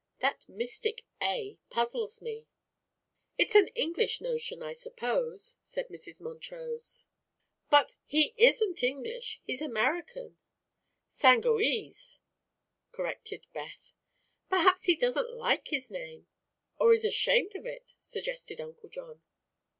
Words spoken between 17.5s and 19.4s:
of it," suggested Uncle John.